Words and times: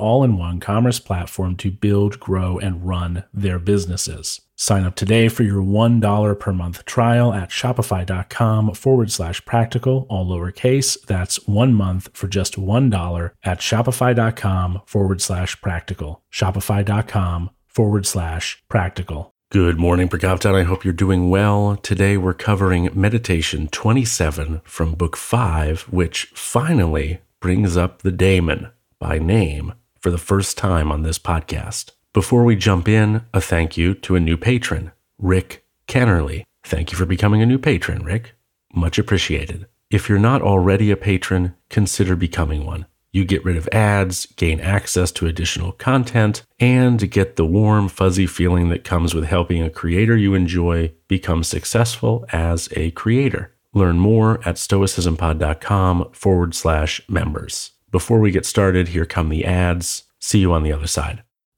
all 0.00 0.24
in 0.24 0.36
one 0.36 0.58
commerce 0.58 0.98
platform 0.98 1.56
to 1.56 1.70
build, 1.70 2.18
grow, 2.18 2.58
and 2.58 2.86
run 2.86 3.24
their 3.32 3.58
businesses. 3.58 4.40
Sign 4.56 4.84
up 4.84 4.94
today 4.94 5.28
for 5.28 5.42
your 5.42 5.62
$1 5.62 6.38
per 6.38 6.52
month 6.52 6.84
trial 6.84 7.32
at 7.32 7.48
shopify.com 7.48 8.74
forward 8.74 9.10
slash 9.10 9.42
practical, 9.46 10.06
all 10.10 10.26
lowercase. 10.26 11.00
That's 11.06 11.46
one 11.46 11.72
month 11.72 12.10
for 12.12 12.28
just 12.28 12.56
$1 12.56 13.30
at 13.42 13.60
shopify.com 13.60 14.82
forward 14.84 15.22
slash 15.22 15.58
practical. 15.62 16.22
Shopify.com 16.30 17.50
forward 17.66 18.04
slash 18.04 18.62
practical. 18.68 19.34
Good 19.50 19.78
morning, 19.78 20.08
Prokopton. 20.08 20.54
I 20.54 20.64
hope 20.64 20.84
you're 20.84 20.92
doing 20.92 21.30
well. 21.30 21.76
Today 21.76 22.16
we're 22.16 22.34
covering 22.34 22.90
Meditation 22.92 23.66
27 23.68 24.60
from 24.64 24.94
Book 24.94 25.16
5, 25.16 25.84
which 25.90 26.26
finally 26.34 27.20
brings 27.40 27.76
up 27.76 28.02
the 28.02 28.12
daemon 28.12 28.70
by 28.98 29.18
name 29.18 29.72
for 30.00 30.10
the 30.10 30.18
first 30.18 30.58
time 30.58 30.90
on 30.90 31.02
this 31.02 31.18
podcast. 31.18 31.92
Before 32.12 32.44
we 32.44 32.56
jump 32.56 32.88
in, 32.88 33.22
a 33.32 33.40
thank 33.40 33.76
you 33.76 33.94
to 33.94 34.16
a 34.16 34.20
new 34.20 34.36
patron, 34.36 34.90
Rick 35.18 35.64
Kennerly. 35.86 36.44
Thank 36.64 36.90
you 36.90 36.98
for 36.98 37.06
becoming 37.06 37.42
a 37.42 37.46
new 37.46 37.58
patron, 37.58 38.04
Rick. 38.04 38.32
Much 38.74 38.98
appreciated. 38.98 39.66
If 39.90 40.08
you're 40.08 40.18
not 40.18 40.42
already 40.42 40.90
a 40.90 40.96
patron, 40.96 41.54
consider 41.68 42.16
becoming 42.16 42.64
one. 42.64 42.86
You 43.12 43.24
get 43.24 43.44
rid 43.44 43.56
of 43.56 43.68
ads, 43.72 44.26
gain 44.26 44.60
access 44.60 45.10
to 45.12 45.26
additional 45.26 45.72
content, 45.72 46.44
and 46.60 47.10
get 47.10 47.34
the 47.34 47.44
warm, 47.44 47.88
fuzzy 47.88 48.26
feeling 48.26 48.68
that 48.68 48.84
comes 48.84 49.14
with 49.14 49.24
helping 49.24 49.62
a 49.62 49.70
creator 49.70 50.16
you 50.16 50.34
enjoy 50.34 50.92
become 51.08 51.42
successful 51.42 52.24
as 52.32 52.68
a 52.76 52.92
creator. 52.92 53.52
Learn 53.72 53.98
more 53.98 54.36
at 54.46 54.56
stoicismpod.com 54.56 56.10
forward 56.12 56.54
slash 56.54 57.00
members. 57.08 57.72
Before 57.90 58.20
we 58.20 58.30
get 58.30 58.46
started, 58.46 58.88
here 58.88 59.04
come 59.04 59.28
the 59.28 59.44
ads. 59.44 60.04
See 60.20 60.38
you 60.38 60.52
on 60.52 60.62
the 60.62 60.72
other 60.72 60.86
side. 60.86 61.24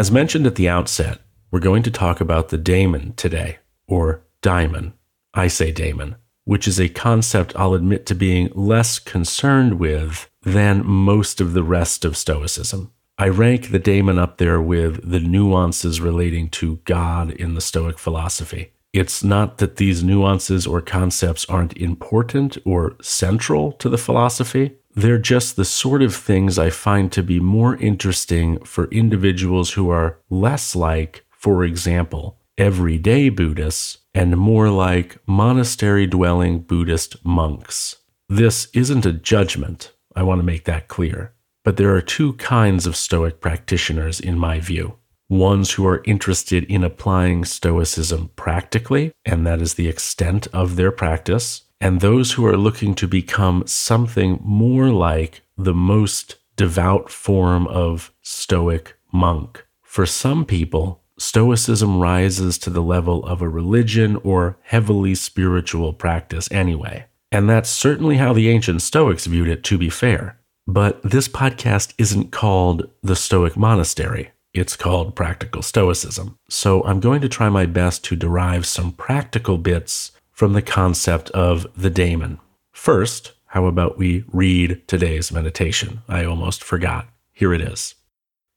As 0.00 0.10
mentioned 0.10 0.46
at 0.46 0.54
the 0.54 0.66
outset, 0.66 1.18
we're 1.50 1.60
going 1.60 1.82
to 1.82 1.90
talk 1.90 2.22
about 2.22 2.48
the 2.48 2.56
daemon 2.56 3.12
today, 3.16 3.58
or 3.86 4.24
daimon. 4.40 4.94
I 5.34 5.48
say 5.48 5.72
daemon, 5.72 6.16
which 6.44 6.66
is 6.66 6.80
a 6.80 6.88
concept 6.88 7.52
I'll 7.54 7.74
admit 7.74 8.06
to 8.06 8.14
being 8.14 8.48
less 8.54 8.98
concerned 8.98 9.78
with 9.78 10.30
than 10.40 10.86
most 10.86 11.38
of 11.38 11.52
the 11.52 11.62
rest 11.62 12.06
of 12.06 12.16
Stoicism. 12.16 12.90
I 13.18 13.28
rank 13.28 13.72
the 13.72 13.78
daemon 13.78 14.18
up 14.18 14.38
there 14.38 14.58
with 14.58 15.06
the 15.06 15.20
nuances 15.20 16.00
relating 16.00 16.48
to 16.48 16.76
God 16.86 17.32
in 17.32 17.52
the 17.52 17.60
Stoic 17.60 17.98
philosophy. 17.98 18.72
It's 18.94 19.22
not 19.22 19.58
that 19.58 19.76
these 19.76 20.02
nuances 20.02 20.66
or 20.66 20.80
concepts 20.80 21.44
aren't 21.44 21.76
important 21.76 22.56
or 22.64 22.96
central 23.02 23.72
to 23.72 23.90
the 23.90 23.98
philosophy. 23.98 24.78
They're 24.94 25.18
just 25.18 25.56
the 25.56 25.64
sort 25.64 26.02
of 26.02 26.14
things 26.14 26.58
I 26.58 26.70
find 26.70 27.12
to 27.12 27.22
be 27.22 27.38
more 27.40 27.76
interesting 27.76 28.58
for 28.64 28.86
individuals 28.86 29.72
who 29.72 29.88
are 29.90 30.18
less 30.28 30.74
like, 30.74 31.24
for 31.30 31.64
example, 31.64 32.38
everyday 32.58 33.28
Buddhists 33.28 33.98
and 34.14 34.36
more 34.36 34.68
like 34.68 35.18
monastery 35.26 36.06
dwelling 36.06 36.60
Buddhist 36.60 37.24
monks. 37.24 37.96
This 38.28 38.68
isn't 38.74 39.06
a 39.06 39.12
judgment. 39.12 39.92
I 40.16 40.24
want 40.24 40.40
to 40.40 40.46
make 40.46 40.64
that 40.64 40.88
clear. 40.88 41.32
But 41.64 41.76
there 41.76 41.94
are 41.94 42.00
two 42.00 42.32
kinds 42.34 42.86
of 42.86 42.96
Stoic 42.96 43.40
practitioners, 43.40 44.18
in 44.18 44.38
my 44.38 44.60
view 44.60 44.96
ones 45.30 45.70
who 45.70 45.86
are 45.86 46.02
interested 46.04 46.64
in 46.64 46.82
applying 46.82 47.44
Stoicism 47.44 48.30
practically, 48.34 49.12
and 49.24 49.46
that 49.46 49.62
is 49.62 49.74
the 49.74 49.86
extent 49.88 50.48
of 50.52 50.74
their 50.74 50.90
practice, 50.90 51.62
and 51.80 52.00
those 52.00 52.32
who 52.32 52.46
are 52.46 52.56
looking 52.56 52.94
to 52.96 53.08
become 53.08 53.66
something 53.66 54.38
more 54.42 54.90
like 54.90 55.42
the 55.56 55.74
most 55.74 56.36
devout 56.56 57.10
form 57.10 57.66
of 57.68 58.12
Stoic 58.20 58.96
monk. 59.12 59.64
For 59.82 60.04
some 60.06 60.44
people, 60.44 61.02
Stoicism 61.18 61.98
rises 62.00 62.58
to 62.58 62.70
the 62.70 62.82
level 62.82 63.24
of 63.26 63.42
a 63.42 63.48
religion 63.48 64.16
or 64.24 64.58
heavily 64.62 65.14
spiritual 65.14 65.92
practice 65.92 66.50
anyway. 66.50 67.06
And 67.32 67.48
that's 67.48 67.70
certainly 67.70 68.16
how 68.16 68.32
the 68.32 68.48
ancient 68.48 68.82
Stoics 68.82 69.26
viewed 69.26 69.48
it, 69.48 69.62
to 69.64 69.78
be 69.78 69.90
fair. 69.90 70.38
But 70.66 71.02
this 71.02 71.28
podcast 71.28 71.94
isn't 71.98 72.30
called 72.30 72.88
the 73.02 73.16
Stoic 73.16 73.56
Monastery. 73.56 74.30
It's 74.52 74.76
called 74.76 75.14
Practical 75.14 75.62
Stoicism. 75.62 76.38
So 76.48 76.82
I'm 76.84 77.00
going 77.00 77.20
to 77.20 77.28
try 77.28 77.48
my 77.48 77.66
best 77.66 78.02
to 78.04 78.16
derive 78.16 78.66
some 78.66 78.92
practical 78.92 79.58
bits 79.58 80.12
from 80.40 80.54
the 80.54 80.62
concept 80.62 81.28
of 81.32 81.66
the 81.76 81.90
daemon. 81.90 82.38
First, 82.72 83.32
how 83.48 83.66
about 83.66 83.98
we 83.98 84.24
read 84.32 84.80
today's 84.88 85.30
meditation? 85.30 86.00
I 86.08 86.24
almost 86.24 86.64
forgot. 86.64 87.10
Here 87.30 87.52
it 87.52 87.60
is 87.60 87.94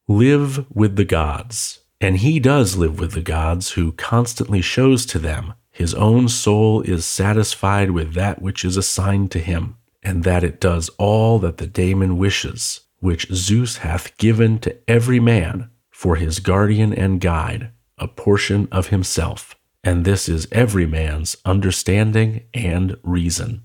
Live 0.08 0.66
with 0.74 0.96
the 0.96 1.04
gods. 1.04 1.82
And 2.00 2.20
he 2.20 2.40
does 2.40 2.78
live 2.78 3.02
with 3.02 3.12
the 3.12 3.22
gods 3.22 3.72
who 3.72 3.92
constantly 3.92 4.62
shows 4.62 5.06
to 5.08 5.20
them 5.20 5.56
his 5.72 5.94
own 5.94 6.30
soul 6.30 6.80
is 6.84 7.04
satisfied 7.06 7.92
with 7.92 8.14
that 8.14 8.42
which 8.42 8.64
is 8.64 8.78
assigned 8.78 9.30
to 9.32 9.40
him, 9.40 9.76
and 10.02 10.24
that 10.24 10.46
it 10.46 10.62
does 10.62 10.88
all 10.98 11.38
that 11.40 11.58
the 11.58 11.68
daemon 11.68 12.18
wishes, 12.18 12.80
which 13.02 13.30
Zeus 13.34 13.80
hath 13.80 14.16
given 14.16 14.58
to 14.60 14.78
every 14.90 15.20
man 15.20 15.70
for 15.92 16.16
his 16.16 16.40
guardian 16.40 16.94
and 16.94 17.20
guide, 17.20 17.72
a 17.98 18.08
portion 18.08 18.70
of 18.72 18.88
himself. 18.88 19.58
And 19.84 20.06
this 20.06 20.30
is 20.30 20.48
every 20.52 20.86
man's 20.86 21.36
understanding 21.46 22.44
and 22.54 22.98
reason. 23.04 23.64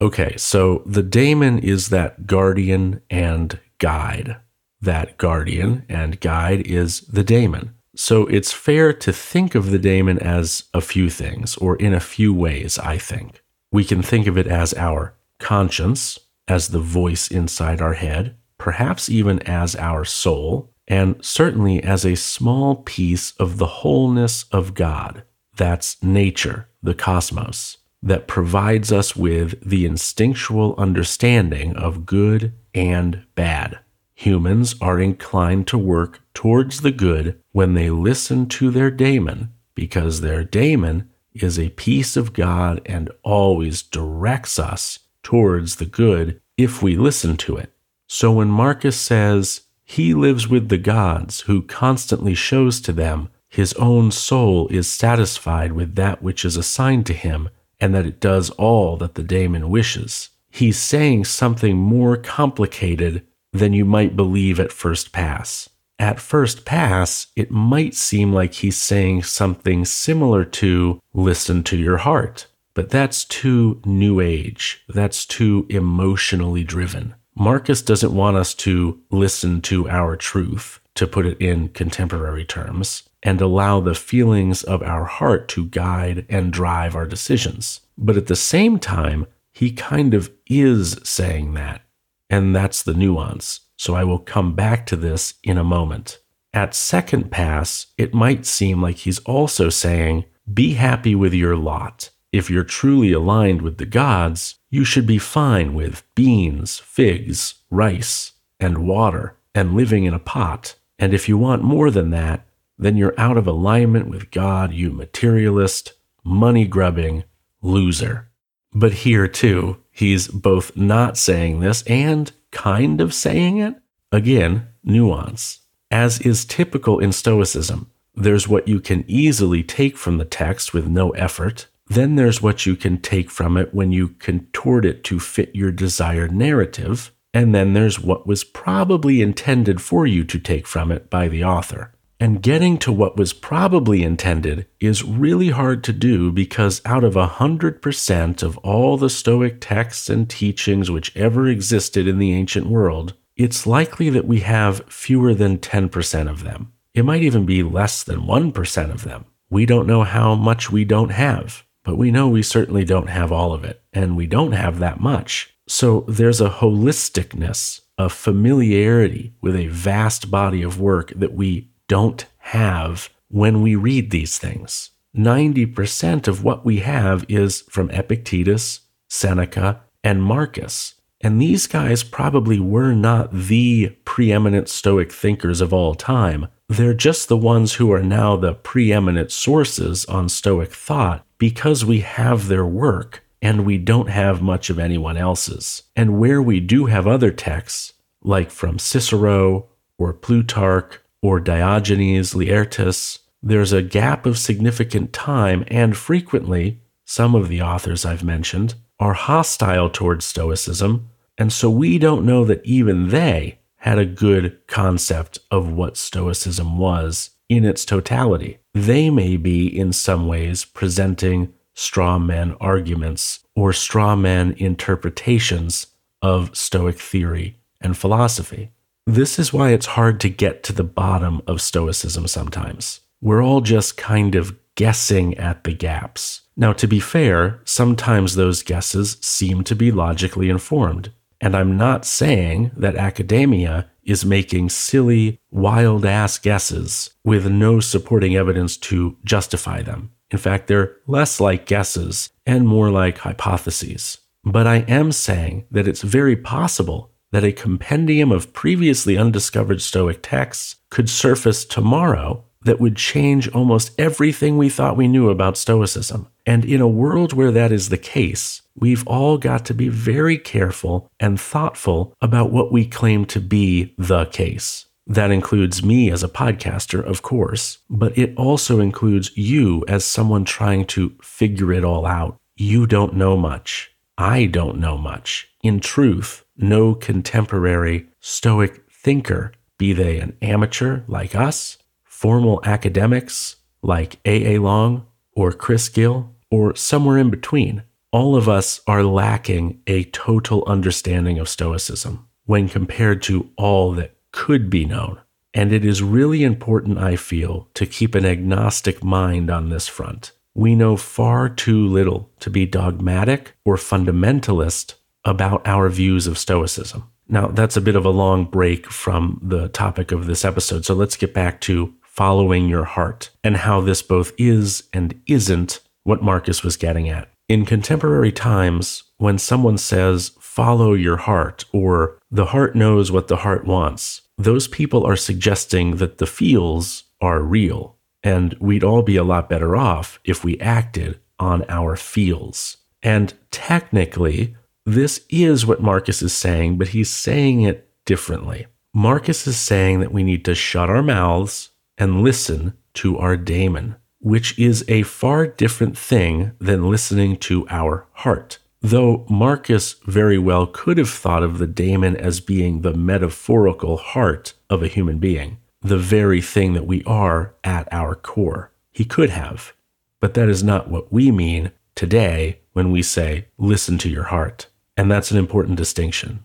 Okay, 0.00 0.36
so 0.36 0.82
the 0.86 1.02
daemon 1.02 1.58
is 1.58 1.88
that 1.88 2.26
guardian 2.26 3.00
and 3.10 3.58
guide. 3.78 4.36
That 4.80 5.16
guardian 5.16 5.84
and 5.88 6.20
guide 6.20 6.66
is 6.66 7.00
the 7.00 7.24
daemon. 7.24 7.74
So 7.96 8.26
it's 8.26 8.52
fair 8.52 8.92
to 8.92 9.12
think 9.12 9.54
of 9.54 9.70
the 9.70 9.78
daemon 9.78 10.18
as 10.18 10.64
a 10.74 10.82
few 10.82 11.08
things, 11.08 11.56
or 11.56 11.76
in 11.76 11.94
a 11.94 12.00
few 12.00 12.34
ways, 12.34 12.78
I 12.78 12.98
think. 12.98 13.42
We 13.72 13.84
can 13.84 14.02
think 14.02 14.26
of 14.26 14.36
it 14.36 14.46
as 14.46 14.74
our 14.74 15.14
conscience, 15.38 16.18
as 16.46 16.68
the 16.68 16.78
voice 16.78 17.28
inside 17.28 17.80
our 17.80 17.94
head, 17.94 18.36
perhaps 18.58 19.08
even 19.08 19.40
as 19.40 19.74
our 19.76 20.04
soul, 20.04 20.74
and 20.88 21.16
certainly 21.24 21.82
as 21.82 22.04
a 22.04 22.14
small 22.14 22.76
piece 22.76 23.32
of 23.32 23.58
the 23.58 23.66
wholeness 23.66 24.44
of 24.52 24.74
God. 24.74 25.24
That's 25.56 26.02
nature, 26.02 26.68
the 26.82 26.94
cosmos, 26.94 27.78
that 28.02 28.28
provides 28.28 28.92
us 28.92 29.16
with 29.16 29.58
the 29.68 29.86
instinctual 29.86 30.74
understanding 30.76 31.76
of 31.76 32.06
good 32.06 32.52
and 32.74 33.24
bad. 33.34 33.78
Humans 34.14 34.76
are 34.80 35.00
inclined 35.00 35.66
to 35.68 35.78
work 35.78 36.20
towards 36.34 36.80
the 36.80 36.92
good 36.92 37.40
when 37.52 37.74
they 37.74 37.90
listen 37.90 38.46
to 38.48 38.70
their 38.70 38.90
daemon, 38.90 39.52
because 39.74 40.20
their 40.20 40.44
daemon 40.44 41.10
is 41.34 41.58
a 41.58 41.70
piece 41.70 42.16
of 42.16 42.32
God 42.32 42.80
and 42.86 43.10
always 43.22 43.82
directs 43.82 44.58
us 44.58 45.00
towards 45.22 45.76
the 45.76 45.86
good 45.86 46.40
if 46.56 46.82
we 46.82 46.96
listen 46.96 47.36
to 47.36 47.56
it. 47.56 47.72
So 48.06 48.32
when 48.32 48.48
Marcus 48.48 48.96
says, 48.96 49.62
He 49.86 50.12
lives 50.12 50.48
with 50.48 50.68
the 50.68 50.78
gods 50.78 51.42
who 51.42 51.62
constantly 51.62 52.34
shows 52.34 52.80
to 52.82 52.92
them 52.92 53.30
his 53.48 53.72
own 53.74 54.10
soul 54.10 54.68
is 54.68 54.88
satisfied 54.88 55.72
with 55.72 55.94
that 55.94 56.22
which 56.22 56.44
is 56.44 56.56
assigned 56.56 57.06
to 57.06 57.14
him, 57.14 57.48
and 57.80 57.94
that 57.94 58.04
it 58.04 58.20
does 58.20 58.50
all 58.50 58.96
that 58.98 59.14
the 59.14 59.22
daemon 59.22 59.70
wishes. 59.70 60.30
He's 60.50 60.78
saying 60.78 61.24
something 61.24 61.76
more 61.76 62.16
complicated 62.16 63.26
than 63.52 63.72
you 63.72 63.84
might 63.84 64.16
believe 64.16 64.60
at 64.60 64.72
first 64.72 65.12
pass. 65.12 65.70
At 65.98 66.20
first 66.20 66.66
pass, 66.66 67.28
it 67.36 67.50
might 67.50 67.94
seem 67.94 68.32
like 68.32 68.54
he's 68.54 68.76
saying 68.76 69.22
something 69.22 69.84
similar 69.86 70.44
to 70.44 71.00
listen 71.14 71.62
to 71.64 71.76
your 71.76 71.98
heart, 71.98 72.46
but 72.74 72.90
that's 72.90 73.24
too 73.24 73.80
new 73.86 74.20
age. 74.20 74.84
That's 74.88 75.24
too 75.24 75.64
emotionally 75.70 76.64
driven. 76.64 77.14
Marcus 77.38 77.82
doesn't 77.82 78.14
want 78.14 78.36
us 78.36 78.54
to 78.54 78.98
listen 79.10 79.60
to 79.60 79.88
our 79.90 80.16
truth, 80.16 80.80
to 80.94 81.06
put 81.06 81.26
it 81.26 81.38
in 81.38 81.68
contemporary 81.68 82.46
terms, 82.46 83.02
and 83.22 83.40
allow 83.40 83.78
the 83.78 83.94
feelings 83.94 84.62
of 84.62 84.82
our 84.82 85.04
heart 85.04 85.46
to 85.48 85.66
guide 85.66 86.24
and 86.30 86.50
drive 86.50 86.96
our 86.96 87.06
decisions. 87.06 87.82
But 87.98 88.16
at 88.16 88.26
the 88.26 88.36
same 88.36 88.78
time, 88.78 89.26
he 89.52 89.70
kind 89.70 90.14
of 90.14 90.30
is 90.46 90.98
saying 91.04 91.52
that. 91.54 91.82
And 92.30 92.56
that's 92.56 92.82
the 92.82 92.94
nuance. 92.94 93.60
So 93.76 93.94
I 93.94 94.04
will 94.04 94.18
come 94.18 94.54
back 94.54 94.86
to 94.86 94.96
this 94.96 95.34
in 95.42 95.58
a 95.58 95.64
moment. 95.64 96.20
At 96.54 96.74
second 96.74 97.30
pass, 97.30 97.88
it 97.98 98.14
might 98.14 98.46
seem 98.46 98.80
like 98.80 98.96
he's 98.96 99.18
also 99.20 99.68
saying, 99.68 100.24
Be 100.52 100.72
happy 100.72 101.14
with 101.14 101.34
your 101.34 101.54
lot. 101.56 102.08
If 102.32 102.50
you're 102.50 102.64
truly 102.64 103.12
aligned 103.12 103.60
with 103.60 103.76
the 103.76 103.86
gods, 103.86 104.56
you 104.76 104.84
should 104.84 105.06
be 105.06 105.16
fine 105.16 105.72
with 105.72 106.04
beans, 106.14 106.80
figs, 106.80 107.54
rice, 107.70 108.32
and 108.60 108.86
water, 108.86 109.34
and 109.54 109.74
living 109.74 110.04
in 110.04 110.12
a 110.12 110.18
pot. 110.18 110.74
And 110.98 111.14
if 111.14 111.30
you 111.30 111.38
want 111.38 111.64
more 111.64 111.90
than 111.90 112.10
that, 112.10 112.46
then 112.76 112.94
you're 112.94 113.18
out 113.18 113.38
of 113.38 113.46
alignment 113.46 114.08
with 114.08 114.30
God, 114.30 114.74
you 114.74 114.90
materialist, 114.90 115.94
money 116.22 116.66
grubbing 116.66 117.24
loser. 117.62 118.28
But 118.74 118.92
here, 118.92 119.26
too, 119.26 119.78
he's 119.90 120.28
both 120.28 120.76
not 120.76 121.16
saying 121.16 121.60
this 121.60 121.82
and 121.84 122.30
kind 122.50 123.00
of 123.00 123.14
saying 123.14 123.56
it. 123.56 123.76
Again, 124.12 124.68
nuance. 124.84 125.60
As 125.90 126.20
is 126.20 126.44
typical 126.44 126.98
in 126.98 127.12
Stoicism, 127.12 127.90
there's 128.14 128.46
what 128.46 128.68
you 128.68 128.80
can 128.80 129.06
easily 129.08 129.62
take 129.62 129.96
from 129.96 130.18
the 130.18 130.26
text 130.26 130.74
with 130.74 130.86
no 130.86 131.12
effort. 131.12 131.66
Then 131.88 132.16
there's 132.16 132.42
what 132.42 132.66
you 132.66 132.76
can 132.76 133.00
take 133.00 133.30
from 133.30 133.56
it 133.56 133.74
when 133.74 133.92
you 133.92 134.08
contort 134.08 134.84
it 134.84 135.04
to 135.04 135.20
fit 135.20 135.54
your 135.54 135.70
desired 135.70 136.32
narrative. 136.32 137.12
And 137.32 137.54
then 137.54 137.74
there's 137.74 138.00
what 138.00 138.26
was 138.26 138.44
probably 138.44 139.22
intended 139.22 139.80
for 139.80 140.06
you 140.06 140.24
to 140.24 140.38
take 140.38 140.66
from 140.66 140.90
it 140.90 141.10
by 141.10 141.28
the 141.28 141.44
author. 141.44 141.92
And 142.18 142.42
getting 142.42 142.78
to 142.78 142.92
what 142.92 143.18
was 143.18 143.34
probably 143.34 144.02
intended 144.02 144.66
is 144.80 145.04
really 145.04 145.50
hard 145.50 145.84
to 145.84 145.92
do 145.92 146.32
because 146.32 146.80
out 146.86 147.04
of 147.04 147.12
100% 147.12 148.42
of 148.42 148.56
all 148.58 148.96
the 148.96 149.10
Stoic 149.10 149.58
texts 149.60 150.08
and 150.08 150.28
teachings 150.28 150.90
which 150.90 151.14
ever 151.14 151.46
existed 151.46 152.08
in 152.08 152.18
the 152.18 152.32
ancient 152.32 152.68
world, 152.68 153.12
it's 153.36 153.66
likely 153.66 154.08
that 154.08 154.26
we 154.26 154.40
have 154.40 154.86
fewer 154.88 155.34
than 155.34 155.58
10% 155.58 156.30
of 156.30 156.42
them. 156.42 156.72
It 156.94 157.04
might 157.04 157.22
even 157.22 157.44
be 157.44 157.62
less 157.62 158.02
than 158.02 158.22
1% 158.22 158.90
of 158.90 159.04
them. 159.04 159.26
We 159.50 159.66
don't 159.66 159.86
know 159.86 160.02
how 160.02 160.34
much 160.34 160.72
we 160.72 160.86
don't 160.86 161.10
have, 161.10 161.65
but 161.86 161.96
we 161.96 162.10
know 162.10 162.28
we 162.28 162.42
certainly 162.42 162.84
don't 162.84 163.08
have 163.08 163.30
all 163.30 163.52
of 163.52 163.64
it, 163.64 163.80
and 163.92 164.16
we 164.16 164.26
don't 164.26 164.52
have 164.52 164.80
that 164.80 164.98
much. 164.98 165.54
So 165.68 166.04
there's 166.08 166.40
a 166.40 166.50
holisticness, 166.50 167.80
a 167.96 168.08
familiarity 168.08 169.34
with 169.40 169.54
a 169.54 169.68
vast 169.68 170.28
body 170.28 170.62
of 170.62 170.80
work 170.80 171.12
that 171.14 171.34
we 171.34 171.70
don't 171.86 172.26
have 172.38 173.08
when 173.28 173.62
we 173.62 173.76
read 173.76 174.10
these 174.10 174.36
things. 174.36 174.90
90% 175.16 176.26
of 176.26 176.42
what 176.42 176.64
we 176.64 176.80
have 176.80 177.24
is 177.28 177.62
from 177.70 177.90
Epictetus, 177.90 178.80
Seneca, 179.08 179.82
and 180.02 180.22
Marcus. 180.22 180.94
And 181.20 181.40
these 181.40 181.66
guys 181.66 182.02
probably 182.02 182.60
were 182.60 182.92
not 182.92 183.32
the 183.32 183.96
preeminent 184.04 184.68
Stoic 184.68 185.12
thinkers 185.12 185.60
of 185.60 185.72
all 185.72 185.94
time. 185.94 186.48
They're 186.68 186.94
just 186.94 187.28
the 187.28 187.36
ones 187.36 187.74
who 187.74 187.92
are 187.92 188.02
now 188.02 188.36
the 188.36 188.54
preeminent 188.54 189.30
sources 189.30 190.04
on 190.06 190.28
Stoic 190.28 190.72
thought 190.72 191.24
because 191.38 191.84
we 191.84 192.00
have 192.00 192.48
their 192.48 192.66
work 192.66 193.24
and 193.40 193.64
we 193.64 193.78
don't 193.78 194.08
have 194.08 194.42
much 194.42 194.70
of 194.70 194.78
anyone 194.78 195.16
else's. 195.16 195.84
And 195.94 196.18
where 196.18 196.42
we 196.42 196.60
do 196.60 196.86
have 196.86 197.06
other 197.06 197.30
texts, 197.30 197.92
like 198.22 198.50
from 198.50 198.78
Cicero 198.78 199.68
or 199.98 200.12
Plutarch 200.12 201.00
or 201.22 201.40
Diogenes 201.40 202.34
Laertius, 202.34 203.20
there's 203.42 203.72
a 203.72 203.82
gap 203.82 204.26
of 204.26 204.38
significant 204.38 205.12
time, 205.12 205.64
and 205.68 205.96
frequently, 205.96 206.80
some 207.04 207.34
of 207.34 207.48
the 207.48 207.62
authors 207.62 208.04
I've 208.04 208.24
mentioned 208.24 208.74
are 208.98 209.14
hostile 209.14 209.90
towards 209.90 210.24
Stoicism, 210.24 211.08
and 211.38 211.52
so 211.52 211.68
we 211.68 211.98
don't 211.98 212.24
know 212.24 212.44
that 212.44 212.64
even 212.64 213.08
they 213.08 213.58
had 213.76 213.98
a 213.98 214.06
good 214.06 214.58
concept 214.66 215.38
of 215.50 215.70
what 215.70 215.96
Stoicism 215.96 216.78
was 216.78 217.30
in 217.48 217.64
its 217.64 217.84
totality. 217.84 218.58
They 218.74 219.10
may 219.10 219.36
be, 219.36 219.66
in 219.66 219.92
some 219.92 220.26
ways, 220.26 220.64
presenting 220.64 221.52
straw 221.74 222.18
man 222.18 222.56
arguments 222.60 223.40
or 223.54 223.72
straw 223.72 224.16
man 224.16 224.54
interpretations 224.56 225.88
of 226.22 226.56
Stoic 226.56 226.98
theory 226.98 227.58
and 227.80 227.96
philosophy. 227.96 228.70
This 229.06 229.38
is 229.38 229.52
why 229.52 229.70
it's 229.70 229.86
hard 229.86 230.18
to 230.20 230.28
get 230.28 230.62
to 230.64 230.72
the 230.72 230.82
bottom 230.82 231.42
of 231.46 231.60
Stoicism 231.60 232.26
sometimes. 232.26 233.00
We're 233.20 233.42
all 233.42 233.60
just 233.60 233.96
kind 233.96 234.34
of 234.34 234.56
guessing 234.76 235.36
at 235.36 235.64
the 235.64 235.74
gaps. 235.74 236.42
Now, 236.56 236.72
to 236.74 236.86
be 236.86 237.00
fair, 237.00 237.60
sometimes 237.64 238.34
those 238.34 238.62
guesses 238.62 239.18
seem 239.20 239.64
to 239.64 239.74
be 239.74 239.90
logically 239.90 240.48
informed. 240.48 241.12
And 241.40 241.54
I'm 241.54 241.76
not 241.76 242.06
saying 242.06 242.70
that 242.76 242.96
academia 242.96 243.90
is 244.04 244.24
making 244.24 244.70
silly, 244.70 245.40
wild 245.50 246.06
ass 246.06 246.38
guesses 246.38 247.10
with 247.24 247.46
no 247.46 247.80
supporting 247.80 248.36
evidence 248.36 248.76
to 248.76 249.16
justify 249.24 249.82
them. 249.82 250.12
In 250.30 250.38
fact, 250.38 250.66
they're 250.66 250.96
less 251.06 251.40
like 251.40 251.66
guesses 251.66 252.30
and 252.46 252.66
more 252.66 252.90
like 252.90 253.18
hypotheses. 253.18 254.18
But 254.44 254.66
I 254.66 254.76
am 254.88 255.12
saying 255.12 255.66
that 255.70 255.88
it's 255.88 256.02
very 256.02 256.36
possible 256.36 257.12
that 257.32 257.44
a 257.44 257.52
compendium 257.52 258.32
of 258.32 258.52
previously 258.52 259.18
undiscovered 259.18 259.82
Stoic 259.82 260.20
texts 260.22 260.76
could 260.90 261.10
surface 261.10 261.64
tomorrow 261.64 262.44
that 262.66 262.80
would 262.80 262.96
change 262.96 263.48
almost 263.48 263.92
everything 263.98 264.58
we 264.58 264.68
thought 264.68 264.96
we 264.96 265.08
knew 265.08 265.30
about 265.30 265.56
Stoicism. 265.56 266.28
And 266.44 266.64
in 266.64 266.80
a 266.80 266.88
world 266.88 267.32
where 267.32 267.52
that 267.52 267.72
is 267.72 267.88
the 267.88 267.96
case, 267.96 268.62
we've 268.74 269.06
all 269.06 269.38
got 269.38 269.64
to 269.66 269.74
be 269.74 269.88
very 269.88 270.36
careful 270.36 271.10
and 271.18 271.40
thoughtful 271.40 272.14
about 272.20 272.50
what 272.50 272.72
we 272.72 272.84
claim 272.84 273.24
to 273.26 273.40
be 273.40 273.94
the 273.96 274.26
case. 274.26 274.86
That 275.06 275.30
includes 275.30 275.84
me 275.84 276.10
as 276.10 276.24
a 276.24 276.28
podcaster, 276.28 277.02
of 277.02 277.22
course, 277.22 277.78
but 277.88 278.18
it 278.18 278.36
also 278.36 278.80
includes 278.80 279.36
you 279.36 279.84
as 279.86 280.04
someone 280.04 280.44
trying 280.44 280.84
to 280.86 281.14
figure 281.22 281.72
it 281.72 281.84
all 281.84 282.04
out. 282.04 282.36
You 282.56 282.86
don't 282.86 283.14
know 283.14 283.36
much. 283.36 283.92
I 284.18 284.46
don't 284.46 284.78
know 284.78 284.98
much. 284.98 285.48
In 285.62 285.78
truth, 285.78 286.44
no 286.56 286.94
contemporary 286.94 288.06
Stoic 288.20 288.90
thinker, 288.90 289.52
be 289.78 289.92
they 289.92 290.18
an 290.18 290.36
amateur 290.42 291.02
like 291.06 291.36
us 291.36 291.78
formal 292.16 292.60
academics 292.64 293.56
like 293.82 294.18
A.A. 294.24 294.58
Long 294.58 295.06
or 295.32 295.52
Chris 295.52 295.90
Gill 295.90 296.34
or 296.50 296.74
somewhere 296.74 297.18
in 297.18 297.28
between, 297.28 297.82
all 298.10 298.36
of 298.36 298.48
us 298.48 298.80
are 298.86 299.02
lacking 299.02 299.82
a 299.86 300.04
total 300.04 300.64
understanding 300.66 301.38
of 301.38 301.46
Stoicism 301.46 302.26
when 302.46 302.70
compared 302.70 303.20
to 303.24 303.50
all 303.58 303.92
that 303.92 304.16
could 304.32 304.70
be 304.70 304.86
known. 304.86 305.20
And 305.52 305.74
it 305.74 305.84
is 305.84 306.02
really 306.02 306.42
important, 306.42 306.96
I 306.96 307.16
feel, 307.16 307.68
to 307.74 307.84
keep 307.84 308.14
an 308.14 308.24
agnostic 308.24 309.04
mind 309.04 309.50
on 309.50 309.68
this 309.68 309.86
front. 309.86 310.32
We 310.54 310.74
know 310.74 310.96
far 310.96 311.50
too 311.50 311.86
little 311.86 312.30
to 312.40 312.48
be 312.48 312.64
dogmatic 312.64 313.54
or 313.66 313.76
fundamentalist 313.76 314.94
about 315.26 315.66
our 315.68 315.90
views 315.90 316.26
of 316.26 316.38
Stoicism. 316.38 317.10
Now, 317.28 317.48
that's 317.48 317.76
a 317.76 317.82
bit 317.82 317.96
of 317.96 318.06
a 318.06 318.10
long 318.10 318.44
break 318.44 318.90
from 318.90 319.38
the 319.42 319.68
topic 319.68 320.12
of 320.12 320.26
this 320.26 320.44
episode, 320.46 320.86
so 320.86 320.94
let's 320.94 321.16
get 321.16 321.34
back 321.34 321.60
to 321.62 321.92
following 322.16 322.68
your 322.68 322.84
heart, 322.84 323.30
and 323.44 323.58
how 323.58 323.80
this 323.80 324.02
both 324.02 324.32
is 324.38 324.84
and 324.92 325.20
isn't 325.26 325.80
what 326.02 326.22
Marcus 326.22 326.62
was 326.62 326.76
getting 326.76 327.08
at. 327.08 327.28
In 327.48 327.64
contemporary 327.64 328.32
times, 328.32 329.04
when 329.18 329.38
someone 329.38 329.78
says, 329.78 330.32
follow 330.40 330.94
your 330.94 331.18
heart, 331.18 331.64
or 331.72 332.18
the 332.30 332.46
heart 332.46 332.74
knows 332.74 333.12
what 333.12 333.28
the 333.28 333.36
heart 333.36 333.66
wants, 333.66 334.22
those 334.38 334.66
people 334.66 335.04
are 335.04 335.16
suggesting 335.16 335.96
that 335.96 336.18
the 336.18 336.26
feels 336.26 337.04
are 337.20 337.42
real. 337.42 337.96
And 338.22 338.54
we'd 338.58 338.82
all 338.82 339.02
be 339.02 339.16
a 339.16 339.24
lot 339.24 339.48
better 339.48 339.76
off 339.76 340.18
if 340.24 340.42
we 340.42 340.58
acted 340.58 341.20
on 341.38 341.64
our 341.68 341.94
feels. 341.96 342.78
And 343.02 343.34
technically, 343.50 344.56
this 344.84 345.24
is 345.28 345.66
what 345.66 345.82
Marcus 345.82 346.22
is 346.22 346.32
saying, 346.32 346.78
but 346.78 346.88
he's 346.88 347.10
saying 347.10 347.62
it 347.62 347.88
differently. 348.04 348.66
Marcus 348.94 349.46
is 349.46 349.58
saying 349.58 350.00
that 350.00 350.12
we 350.12 350.22
need 350.22 350.44
to 350.46 350.54
shut 350.54 350.90
our 350.90 351.02
mouths 351.02 351.70
and 351.98 352.22
listen 352.22 352.74
to 352.94 353.18
our 353.18 353.36
daemon, 353.36 353.96
which 354.20 354.58
is 354.58 354.84
a 354.88 355.02
far 355.02 355.46
different 355.46 355.96
thing 355.96 356.52
than 356.58 356.90
listening 356.90 357.36
to 357.36 357.66
our 357.68 358.06
heart. 358.12 358.58
Though 358.80 359.26
Marcus 359.28 359.94
very 360.06 360.38
well 360.38 360.66
could 360.66 360.98
have 360.98 361.10
thought 361.10 361.42
of 361.42 361.58
the 361.58 361.66
daemon 361.66 362.16
as 362.16 362.40
being 362.40 362.82
the 362.82 362.94
metaphorical 362.94 363.96
heart 363.96 364.54
of 364.70 364.82
a 364.82 364.88
human 364.88 365.18
being, 365.18 365.58
the 365.80 365.98
very 365.98 366.40
thing 366.40 366.72
that 366.74 366.86
we 366.86 367.02
are 367.04 367.54
at 367.64 367.88
our 367.92 368.14
core. 368.14 368.70
He 368.92 369.04
could 369.04 369.30
have. 369.30 369.72
But 370.20 370.34
that 370.34 370.48
is 370.48 370.62
not 370.62 370.88
what 370.88 371.12
we 371.12 371.30
mean 371.30 371.72
today 371.94 372.60
when 372.72 372.90
we 372.90 373.02
say, 373.02 373.46
listen 373.58 373.98
to 373.98 374.08
your 374.08 374.24
heart. 374.24 374.66
And 374.96 375.10
that's 375.10 375.30
an 375.30 375.36
important 375.36 375.76
distinction. 375.76 376.40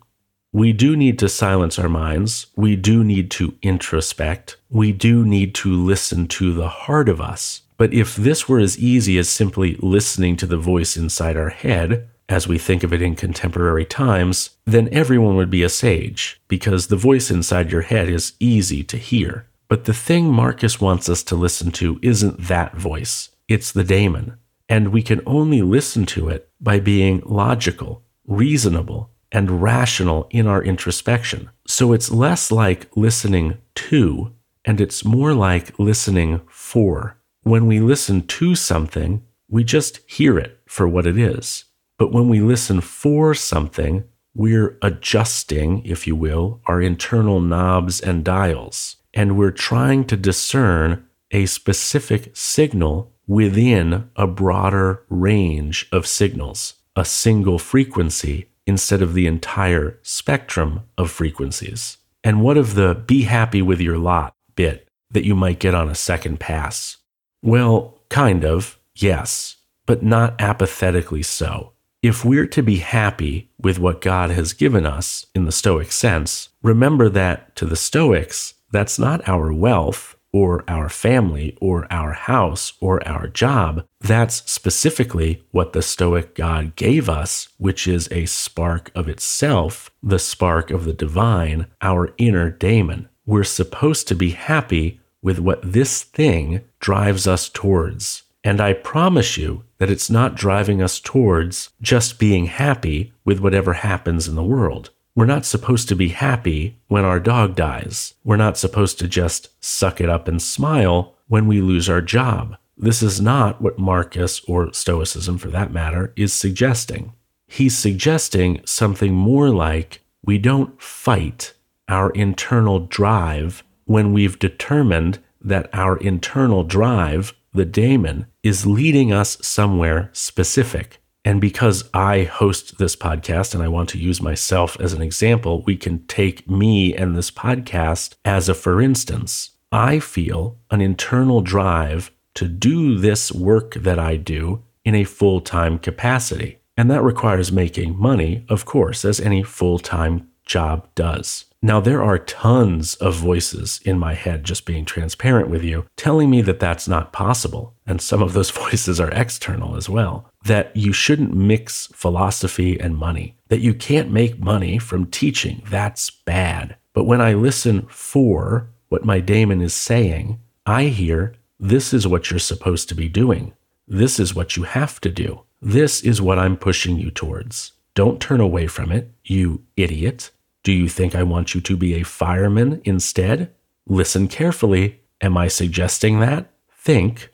We 0.53 0.73
do 0.73 0.97
need 0.97 1.17
to 1.19 1.29
silence 1.29 1.79
our 1.79 1.87
minds. 1.87 2.47
We 2.57 2.75
do 2.75 3.03
need 3.03 3.31
to 3.31 3.57
introspect. 3.61 4.57
We 4.69 4.91
do 4.91 5.25
need 5.25 5.55
to 5.55 5.73
listen 5.73 6.27
to 6.27 6.53
the 6.53 6.67
heart 6.67 7.07
of 7.07 7.21
us. 7.21 7.61
But 7.77 7.93
if 7.93 8.15
this 8.15 8.49
were 8.49 8.59
as 8.59 8.77
easy 8.77 9.17
as 9.17 9.29
simply 9.29 9.75
listening 9.79 10.35
to 10.37 10.45
the 10.45 10.57
voice 10.57 10.97
inside 10.97 11.37
our 11.37 11.49
head, 11.49 12.09
as 12.27 12.47
we 12.47 12.57
think 12.57 12.83
of 12.83 12.93
it 12.93 13.01
in 13.01 13.15
contemporary 13.15 13.85
times, 13.85 14.51
then 14.65 14.89
everyone 14.91 15.35
would 15.35 15.49
be 15.49 15.63
a 15.63 15.69
sage, 15.69 16.39
because 16.47 16.87
the 16.87 16.95
voice 16.95 17.29
inside 17.29 17.71
your 17.71 17.81
head 17.81 18.09
is 18.09 18.33
easy 18.39 18.83
to 18.83 18.97
hear. 18.97 19.47
But 19.67 19.85
the 19.85 19.93
thing 19.93 20.31
Marcus 20.31 20.81
wants 20.81 21.09
us 21.09 21.23
to 21.23 21.35
listen 21.35 21.71
to 21.71 21.99
isn't 22.01 22.47
that 22.47 22.75
voice, 22.75 23.29
it's 23.47 23.71
the 23.71 23.83
daemon. 23.83 24.37
And 24.67 24.89
we 24.89 25.01
can 25.01 25.21
only 25.25 25.61
listen 25.61 26.05
to 26.07 26.29
it 26.29 26.49
by 26.59 26.79
being 26.79 27.21
logical, 27.25 28.03
reasonable, 28.25 29.10
and 29.31 29.61
rational 29.61 30.27
in 30.29 30.47
our 30.47 30.63
introspection. 30.63 31.49
So 31.67 31.93
it's 31.93 32.11
less 32.11 32.51
like 32.51 32.95
listening 32.95 33.57
to, 33.75 34.33
and 34.65 34.81
it's 34.81 35.05
more 35.05 35.33
like 35.33 35.77
listening 35.79 36.41
for. 36.49 37.17
When 37.43 37.65
we 37.65 37.79
listen 37.79 38.27
to 38.27 38.55
something, 38.55 39.23
we 39.49 39.63
just 39.63 39.99
hear 40.09 40.37
it 40.37 40.59
for 40.67 40.87
what 40.87 41.07
it 41.07 41.17
is. 41.17 41.65
But 41.97 42.11
when 42.11 42.29
we 42.29 42.41
listen 42.41 42.81
for 42.81 43.33
something, 43.33 44.03
we're 44.33 44.77
adjusting, 44.81 45.83
if 45.85 46.07
you 46.07 46.15
will, 46.15 46.61
our 46.65 46.81
internal 46.81 47.41
knobs 47.41 47.99
and 47.99 48.23
dials, 48.23 48.97
and 49.13 49.37
we're 49.37 49.51
trying 49.51 50.05
to 50.05 50.17
discern 50.17 51.05
a 51.31 51.45
specific 51.45 52.35
signal 52.35 53.13
within 53.27 54.09
a 54.15 54.27
broader 54.27 55.03
range 55.09 55.87
of 55.91 56.07
signals, 56.07 56.75
a 56.95 57.05
single 57.05 57.59
frequency 57.59 58.47
instead 58.71 59.01
of 59.01 59.13
the 59.13 59.27
entire 59.27 59.99
spectrum 60.01 60.81
of 60.97 61.11
frequencies? 61.11 61.97
And 62.23 62.41
what 62.41 62.57
of 62.57 62.75
the 62.75 62.95
be 62.95 63.23
happy 63.23 63.61
with 63.61 63.81
your 63.81 63.97
lot 63.97 64.33
bit 64.55 64.87
that 65.11 65.25
you 65.25 65.35
might 65.35 65.59
get 65.59 65.75
on 65.75 65.89
a 65.89 65.95
second 65.95 66.39
pass? 66.39 66.97
Well, 67.43 67.99
kind 68.09 68.45
of, 68.45 68.79
yes, 68.95 69.57
but 69.85 70.03
not 70.03 70.39
apathetically 70.39 71.21
so. 71.21 71.73
If 72.01 72.23
we're 72.23 72.47
to 72.47 72.63
be 72.63 72.77
happy 72.77 73.51
with 73.59 73.77
what 73.77 73.99
God 73.99 74.31
has 74.31 74.53
given 74.53 74.85
us 74.85 75.25
in 75.35 75.43
the 75.43 75.51
Stoic 75.51 75.91
sense, 75.91 76.49
remember 76.63 77.09
that 77.09 77.55
to 77.57 77.65
the 77.65 77.75
Stoics, 77.75 78.53
that's 78.71 78.97
not 78.97 79.27
our 79.27 79.51
wealth 79.51 80.15
or 80.33 80.63
our 80.67 80.89
family 80.89 81.57
or 81.59 81.87
our 81.91 82.13
house 82.13 82.73
or 82.79 83.05
our 83.07 83.27
job. 83.27 83.85
That's 83.99 84.49
specifically 84.49 85.43
what 85.51 85.73
the 85.73 85.81
Stoic 85.81 86.35
God 86.35 86.75
gave 86.75 87.09
us, 87.09 87.49
which 87.57 87.87
is 87.87 88.07
a 88.11 88.25
spark 88.25 88.91
of 88.95 89.09
itself, 89.09 89.91
the 90.01 90.19
spark 90.19 90.71
of 90.71 90.85
the 90.85 90.93
divine, 90.93 91.67
our 91.81 92.13
inner 92.17 92.49
daemon. 92.49 93.09
We're 93.25 93.43
supposed 93.43 94.07
to 94.07 94.15
be 94.15 94.31
happy 94.31 94.99
with 95.21 95.39
what 95.39 95.61
this 95.61 96.03
thing 96.03 96.61
drives 96.79 97.27
us 97.27 97.49
towards. 97.49 98.23
And 98.43 98.59
I 98.59 98.73
promise 98.73 99.37
you 99.37 99.63
that 99.77 99.91
it's 99.91 100.09
not 100.09 100.35
driving 100.35 100.81
us 100.81 100.99
towards 100.99 101.69
just 101.81 102.17
being 102.17 102.47
happy 102.47 103.13
with 103.23 103.39
whatever 103.39 103.73
happens 103.73 104.27
in 104.27 104.35
the 104.35 104.43
world. 104.43 104.89
We're 105.21 105.27
not 105.27 105.45
supposed 105.45 105.87
to 105.89 105.95
be 105.95 106.07
happy 106.07 106.79
when 106.87 107.05
our 107.05 107.19
dog 107.19 107.55
dies. 107.55 108.15
We're 108.23 108.37
not 108.37 108.57
supposed 108.57 108.97
to 108.97 109.07
just 109.07 109.49
suck 109.63 110.01
it 110.01 110.09
up 110.09 110.27
and 110.27 110.41
smile 110.41 111.13
when 111.27 111.45
we 111.45 111.61
lose 111.61 111.87
our 111.87 112.01
job. 112.01 112.57
This 112.75 113.03
is 113.03 113.21
not 113.21 113.61
what 113.61 113.77
Marcus, 113.77 114.43
or 114.45 114.73
Stoicism 114.73 115.37
for 115.37 115.49
that 115.49 115.71
matter, 115.71 116.11
is 116.15 116.33
suggesting. 116.33 117.13
He's 117.45 117.77
suggesting 117.77 118.61
something 118.65 119.13
more 119.13 119.51
like 119.51 120.01
we 120.25 120.39
don't 120.39 120.81
fight 120.81 121.53
our 121.87 122.09
internal 122.13 122.79
drive 122.79 123.63
when 123.85 124.13
we've 124.13 124.39
determined 124.39 125.19
that 125.39 125.69
our 125.71 125.97
internal 125.97 126.63
drive, 126.63 127.35
the 127.53 127.65
daemon, 127.65 128.25
is 128.41 128.65
leading 128.65 129.13
us 129.13 129.37
somewhere 129.45 130.09
specific. 130.13 130.99
And 131.23 131.39
because 131.39 131.89
I 131.93 132.23
host 132.23 132.77
this 132.77 132.95
podcast 132.95 133.53
and 133.53 133.61
I 133.61 133.67
want 133.67 133.89
to 133.89 133.99
use 133.99 134.21
myself 134.21 134.75
as 134.79 134.93
an 134.93 135.01
example, 135.01 135.63
we 135.63 135.77
can 135.77 136.05
take 136.07 136.49
me 136.49 136.95
and 136.95 137.15
this 137.15 137.29
podcast 137.29 138.15
as 138.25 138.49
a 138.49 138.53
for 138.53 138.81
instance. 138.81 139.51
I 139.71 139.99
feel 139.99 140.57
an 140.69 140.81
internal 140.81 141.41
drive 141.41 142.11
to 142.33 142.47
do 142.47 142.97
this 142.97 143.31
work 143.31 143.75
that 143.75 143.99
I 143.99 144.15
do 144.17 144.63
in 144.83 144.95
a 144.95 145.03
full 145.03 145.41
time 145.41 145.77
capacity. 145.77 146.57
And 146.75 146.89
that 146.89 147.03
requires 147.03 147.51
making 147.51 147.99
money, 147.99 148.45
of 148.49 148.65
course, 148.65 149.05
as 149.05 149.19
any 149.19 149.43
full 149.43 149.79
time 149.79 150.27
job 150.45 150.87
does. 150.95 151.45
Now, 151.63 151.79
there 151.79 152.01
are 152.01 152.17
tons 152.17 152.95
of 152.95 153.13
voices 153.13 153.79
in 153.85 153.99
my 153.99 154.15
head, 154.15 154.43
just 154.43 154.65
being 154.65 154.83
transparent 154.83 155.47
with 155.47 155.63
you, 155.63 155.85
telling 155.95 156.29
me 156.31 156.41
that 156.41 156.59
that's 156.59 156.87
not 156.87 157.13
possible. 157.13 157.75
And 157.85 158.01
some 158.01 158.23
of 158.23 158.33
those 158.33 158.49
voices 158.65 158.99
are 158.99 159.11
external 159.11 159.75
as 159.75 159.87
well. 159.87 160.27
That 160.45 160.75
you 160.75 160.91
shouldn't 160.91 161.35
mix 161.35 161.87
philosophy 161.93 162.79
and 162.79 162.97
money, 162.97 163.35
that 163.49 163.61
you 163.61 163.75
can't 163.75 164.11
make 164.11 164.39
money 164.39 164.79
from 164.79 165.05
teaching. 165.05 165.61
That's 165.69 166.09
bad. 166.09 166.77
But 166.93 167.03
when 167.03 167.21
I 167.21 167.33
listen 167.33 167.85
for 167.89 168.69
what 168.89 169.05
my 169.05 169.19
daemon 169.19 169.61
is 169.61 169.73
saying, 169.73 170.39
I 170.65 170.85
hear 170.85 171.35
this 171.59 171.93
is 171.93 172.07
what 172.07 172.31
you're 172.31 172.39
supposed 172.39 172.89
to 172.89 172.95
be 172.95 173.07
doing. 173.07 173.53
This 173.87 174.19
is 174.19 174.33
what 174.33 174.57
you 174.57 174.63
have 174.63 174.99
to 175.01 175.09
do. 175.11 175.43
This 175.61 176.01
is 176.01 176.21
what 176.21 176.39
I'm 176.39 176.57
pushing 176.57 176.97
you 176.97 177.11
towards. 177.11 177.73
Don't 177.93 178.19
turn 178.19 178.39
away 178.39 178.65
from 178.65 178.91
it, 178.91 179.11
you 179.23 179.63
idiot. 179.77 180.31
Do 180.63 180.71
you 180.71 180.87
think 180.87 181.15
I 181.15 181.23
want 181.23 181.55
you 181.55 181.61
to 181.61 181.75
be 181.75 181.95
a 181.95 182.03
fireman 182.03 182.81
instead? 182.83 183.53
Listen 183.87 184.27
carefully. 184.27 185.01
Am 185.19 185.37
I 185.37 185.47
suggesting 185.47 186.19
that? 186.19 186.51
Think. 186.71 187.29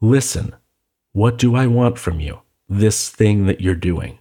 Listen. 0.00 0.54
What 1.12 1.38
do 1.38 1.54
I 1.54 1.66
want 1.66 1.98
from 1.98 2.20
you? 2.20 2.40
This 2.68 3.10
thing 3.10 3.46
that 3.46 3.60
you're 3.60 3.74
doing. 3.74 4.18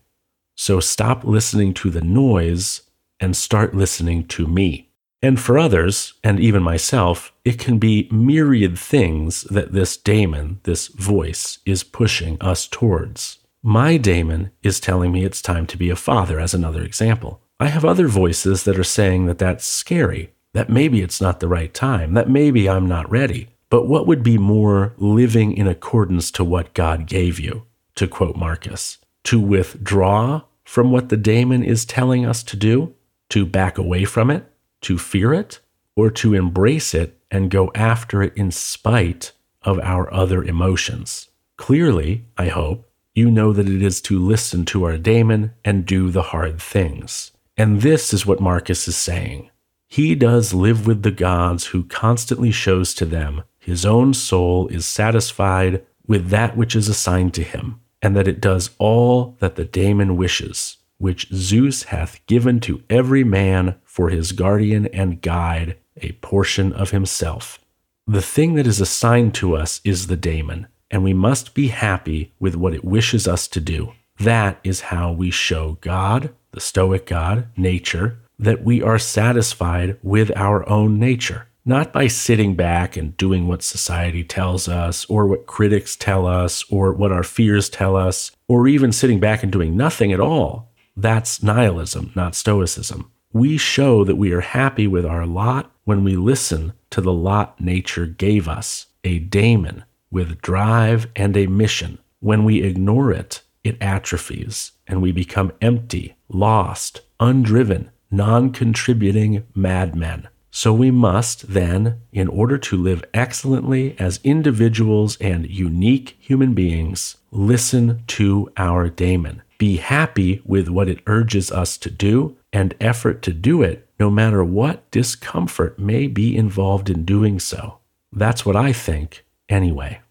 So 0.55 0.79
stop 0.79 1.23
listening 1.23 1.73
to 1.75 1.89
the 1.89 2.01
noise 2.01 2.81
and 3.19 3.35
start 3.35 3.73
listening 3.73 4.27
to 4.27 4.47
me. 4.47 4.89
And 5.21 5.39
for 5.39 5.57
others, 5.57 6.13
and 6.23 6.39
even 6.39 6.63
myself, 6.63 7.33
it 7.43 7.59
can 7.59 7.77
be 7.77 8.07
myriad 8.11 8.79
things 8.79 9.41
that 9.43 9.73
this 9.73 9.97
daemon, 9.97 10.61
this 10.63 10.87
voice, 10.87 11.59
is 11.65 11.83
pushing 11.83 12.37
us 12.41 12.67
towards. 12.67 13.39
My 13.61 13.97
daemon 13.97 14.51
is 14.63 14.79
telling 14.79 15.11
me 15.11 15.25
it's 15.25 15.41
time 15.41 15.67
to 15.67 15.77
be 15.77 15.89
a 15.89 15.95
father, 15.97 16.39
as 16.39 16.53
another 16.53 16.81
example. 16.81 17.41
I 17.61 17.67
have 17.67 17.83
other 17.83 18.07
voices 18.07 18.63
that 18.63 18.79
are 18.79 18.85
saying 18.85 19.25
that 19.25 19.37
that's 19.37 19.65
scary, 19.65 20.31
that 20.53 20.69
maybe 20.69 21.01
it's 21.01 21.19
not 21.19 21.41
the 21.41 21.49
right 21.49 21.73
time, 21.73 22.13
that 22.13 22.29
maybe 22.29 22.69
I'm 22.69 22.87
not 22.87 23.11
ready. 23.11 23.49
But 23.69 23.85
what 23.85 24.07
would 24.07 24.23
be 24.23 24.37
more 24.37 24.93
living 24.97 25.51
in 25.51 25.67
accordance 25.67 26.31
to 26.31 26.43
what 26.45 26.73
God 26.73 27.05
gave 27.05 27.37
you, 27.37 27.65
to 27.95 28.07
quote 28.07 28.37
Marcus? 28.37 28.97
To 29.25 29.41
withdraw 29.41 30.43
from 30.63 30.91
what 30.91 31.09
the 31.09 31.17
daemon 31.17 31.63
is 31.63 31.85
telling 31.85 32.25
us 32.25 32.43
to 32.43 32.55
do? 32.55 32.95
To 33.31 33.45
back 33.45 33.77
away 33.77 34.05
from 34.05 34.31
it? 34.31 34.45
To 34.83 34.97
fear 34.97 35.33
it? 35.33 35.59
Or 35.97 36.09
to 36.11 36.33
embrace 36.33 36.93
it 36.93 37.19
and 37.29 37.51
go 37.51 37.71
after 37.75 38.23
it 38.23 38.37
in 38.37 38.51
spite 38.51 39.33
of 39.63 39.79
our 39.79 40.11
other 40.13 40.43
emotions? 40.43 41.27
Clearly, 41.57 42.23
I 42.37 42.47
hope, 42.47 42.89
you 43.13 43.29
know 43.29 43.51
that 43.51 43.67
it 43.67 43.81
is 43.81 43.99
to 44.03 44.17
listen 44.17 44.63
to 44.67 44.85
our 44.85 44.97
daemon 44.97 45.51
and 45.65 45.85
do 45.85 46.09
the 46.09 46.21
hard 46.21 46.61
things. 46.61 47.33
And 47.59 47.81
this 47.81 48.13
is 48.13 48.25
what 48.25 48.39
Marcus 48.39 48.87
is 48.87 48.95
saying. 48.95 49.49
He 49.89 50.15
does 50.15 50.53
live 50.53 50.87
with 50.87 51.03
the 51.03 51.11
gods 51.11 51.67
who 51.67 51.83
constantly 51.83 52.51
shows 52.51 52.93
to 52.93 53.05
them 53.05 53.43
his 53.59 53.85
own 53.85 54.13
soul 54.13 54.69
is 54.69 54.85
satisfied 54.85 55.85
with 56.07 56.29
that 56.29 56.55
which 56.55 56.73
is 56.73 56.87
assigned 56.87 57.33
to 57.33 57.43
him, 57.43 57.81
and 58.01 58.15
that 58.15 58.29
it 58.29 58.39
does 58.39 58.69
all 58.79 59.35
that 59.39 59.57
the 59.57 59.65
daemon 59.65 60.15
wishes, 60.15 60.77
which 60.99 61.27
Zeus 61.33 61.83
hath 61.83 62.25
given 62.27 62.61
to 62.61 62.81
every 62.89 63.25
man 63.25 63.75
for 63.83 64.09
his 64.09 64.31
guardian 64.31 64.85
and 64.87 65.21
guide, 65.21 65.77
a 65.97 66.13
portion 66.13 66.71
of 66.71 66.91
himself. 66.91 67.59
The 68.07 68.21
thing 68.21 68.55
that 68.55 68.67
is 68.67 68.79
assigned 68.79 69.35
to 69.35 69.57
us 69.57 69.81
is 69.83 70.07
the 70.07 70.15
daemon, 70.15 70.67
and 70.89 71.03
we 71.03 71.13
must 71.13 71.53
be 71.53 71.67
happy 71.67 72.33
with 72.39 72.55
what 72.55 72.73
it 72.73 72.85
wishes 72.85 73.27
us 73.27 73.49
to 73.49 73.59
do. 73.59 73.91
That 74.17 74.59
is 74.63 74.81
how 74.81 75.11
we 75.11 75.29
show 75.29 75.77
God 75.81 76.33
the 76.51 76.59
Stoic 76.59 77.05
God, 77.05 77.47
nature, 77.57 78.19
that 78.37 78.63
we 78.63 78.81
are 78.81 78.99
satisfied 78.99 79.97
with 80.01 80.31
our 80.35 80.67
own 80.69 80.97
nature, 80.99 81.47
not 81.65 81.91
by 81.91 82.07
sitting 82.07 82.55
back 82.55 82.95
and 82.95 83.15
doing 83.17 83.47
what 83.47 83.61
society 83.61 84.23
tells 84.23 84.67
us, 84.67 85.05
or 85.05 85.27
what 85.27 85.45
critics 85.45 85.95
tell 85.95 86.25
us, 86.25 86.63
or 86.71 86.93
what 86.93 87.11
our 87.11 87.23
fears 87.23 87.69
tell 87.69 87.95
us, 87.95 88.31
or 88.47 88.67
even 88.67 88.91
sitting 88.91 89.19
back 89.19 89.43
and 89.43 89.51
doing 89.51 89.75
nothing 89.75 90.11
at 90.11 90.19
all. 90.19 90.71
That's 90.95 91.43
nihilism, 91.43 92.11
not 92.15 92.35
Stoicism. 92.35 93.11
We 93.31 93.57
show 93.57 94.03
that 94.05 94.15
we 94.15 94.31
are 94.31 94.41
happy 94.41 94.87
with 94.87 95.05
our 95.05 95.25
lot 95.25 95.71
when 95.83 96.03
we 96.03 96.15
listen 96.15 96.73
to 96.89 97.01
the 97.01 97.13
lot 97.13 97.59
nature 97.61 98.05
gave 98.05 98.47
us, 98.47 98.87
a 99.03 99.19
daemon 99.19 99.83
with 100.11 100.41
drive 100.41 101.07
and 101.15 101.37
a 101.37 101.47
mission. 101.47 101.99
When 102.19 102.43
we 102.43 102.63
ignore 102.63 103.11
it, 103.11 103.43
it 103.63 103.77
atrophies 103.81 104.71
and 104.87 105.01
we 105.01 105.11
become 105.11 105.51
empty, 105.61 106.15
lost, 106.29 107.01
undriven, 107.19 107.89
non 108.11 108.51
contributing 108.51 109.43
madmen. 109.53 110.27
So 110.51 110.73
we 110.73 110.89
must 110.89 111.53
then, 111.53 112.01
in 112.11 112.27
order 112.27 112.57
to 112.57 112.77
live 112.77 113.03
excellently 113.13 113.95
as 113.99 114.19
individuals 114.23 115.15
and 115.21 115.49
unique 115.49 116.17
human 116.19 116.53
beings, 116.53 117.17
listen 117.31 118.03
to 118.07 118.51
our 118.57 118.89
daemon. 118.89 119.43
Be 119.59 119.77
happy 119.77 120.41
with 120.45 120.69
what 120.69 120.89
it 120.89 121.01
urges 121.05 121.51
us 121.51 121.77
to 121.77 121.91
do 121.91 122.37
and 122.51 122.73
effort 122.79 123.21
to 123.23 123.33
do 123.33 123.61
it, 123.61 123.87
no 123.99 124.09
matter 124.09 124.43
what 124.43 124.89
discomfort 124.89 125.77
may 125.77 126.07
be 126.07 126.35
involved 126.35 126.89
in 126.89 127.05
doing 127.05 127.39
so. 127.39 127.77
That's 128.11 128.45
what 128.45 128.55
I 128.55 128.73
think, 128.73 129.23
anyway. 129.49 130.01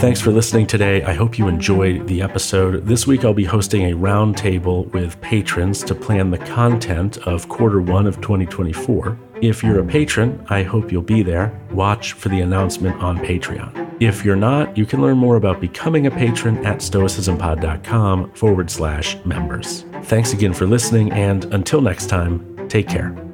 Thanks 0.00 0.20
for 0.20 0.30
listening 0.30 0.68
today. 0.68 1.02
I 1.02 1.12
hope 1.12 1.40
you 1.40 1.48
enjoyed 1.48 2.06
the 2.06 2.22
episode. 2.22 2.86
This 2.86 3.04
week, 3.04 3.24
I'll 3.24 3.34
be 3.34 3.44
hosting 3.44 3.90
a 3.90 3.96
roundtable 3.96 4.88
with 4.92 5.20
patrons 5.20 5.82
to 5.82 5.94
plan 5.94 6.30
the 6.30 6.38
content 6.38 7.18
of 7.26 7.48
quarter 7.48 7.80
one 7.80 8.06
of 8.06 8.14
2024. 8.20 9.18
If 9.42 9.64
you're 9.64 9.80
a 9.80 9.84
patron, 9.84 10.46
I 10.50 10.62
hope 10.62 10.92
you'll 10.92 11.02
be 11.02 11.24
there. 11.24 11.60
Watch 11.72 12.12
for 12.12 12.28
the 12.28 12.40
announcement 12.40 13.02
on 13.02 13.18
Patreon. 13.18 13.96
If 14.00 14.24
you're 14.24 14.36
not, 14.36 14.78
you 14.78 14.86
can 14.86 15.02
learn 15.02 15.18
more 15.18 15.34
about 15.34 15.60
becoming 15.60 16.06
a 16.06 16.12
patron 16.12 16.64
at 16.64 16.78
stoicismpod.com 16.78 18.32
forward 18.34 18.70
slash 18.70 19.16
members. 19.24 19.84
Thanks 20.04 20.32
again 20.32 20.54
for 20.54 20.66
listening, 20.66 21.10
and 21.10 21.44
until 21.52 21.80
next 21.80 22.06
time, 22.06 22.68
take 22.68 22.88
care. 22.88 23.27